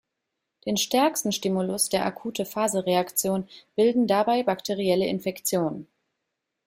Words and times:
Den 0.65 0.77
stärksten 0.77 1.31
Stimulus 1.31 1.89
der 1.89 2.07
Akute-Phase-Reaktion 2.07 3.47
bilden 3.75 4.07
dabei 4.07 4.41
bakterielle 4.41 5.05
Infektionen. 5.05 5.85